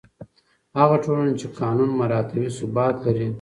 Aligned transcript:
هغه 0.79 0.95
ټولنه 1.03 1.33
چې 1.39 1.47
قانون 1.59 1.89
مراعتوي، 1.99 2.47
ثبات 2.57 2.95
لري. 3.05 3.27